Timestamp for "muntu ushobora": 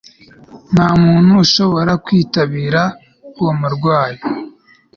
1.03-1.91